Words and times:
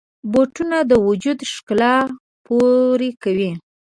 بوټونه 0.31 0.77
د 0.91 0.93
وجود 1.07 1.39
ښکلا 1.51 1.95
پوره 2.45 3.09
کوي. 3.23 3.51